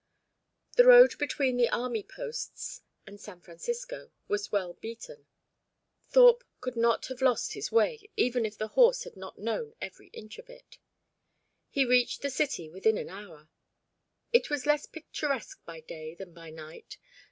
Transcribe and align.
The 0.77 0.83
road 0.85 1.15
between 1.19 1.57
the 1.57 1.69
army 1.69 2.01
posts 2.01 2.81
and 3.05 3.21
San 3.21 3.39
Francisco 3.39 4.09
was 4.27 4.51
well 4.51 4.73
beaten. 4.73 5.27
Thorpe 6.09 6.43
could 6.59 6.75
not 6.75 7.05
have 7.05 7.21
lost 7.21 7.53
his 7.53 7.71
way, 7.71 8.09
even 8.17 8.43
if 8.43 8.57
the 8.57 8.69
horse 8.69 9.03
had 9.03 9.15
not 9.15 9.37
known 9.37 9.75
every 9.79 10.07
inch 10.07 10.39
of 10.39 10.49
it. 10.49 10.79
He 11.69 11.85
reached 11.85 12.23
the 12.23 12.31
city 12.31 12.67
within 12.67 12.97
an 12.97 13.09
hour. 13.09 13.49
It 14.33 14.49
was 14.49 14.65
less 14.65 14.87
picturesque 14.87 15.63
by 15.65 15.81
day 15.81 16.15
than 16.15 16.33
by 16.33 16.49
night. 16.49 16.97